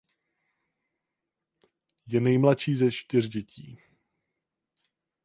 Je 2.05 2.19
nejmladší 2.21 2.75
ze 2.75 2.91
čtyř 2.91 3.27
dětí. 3.27 3.79